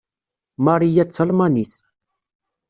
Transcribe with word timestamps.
Mariya 0.67 1.03
d 1.05 1.09
talmanit. 1.11 1.73